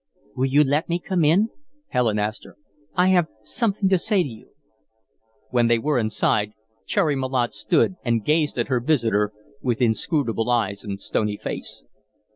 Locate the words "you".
0.47-0.63, 4.29-4.49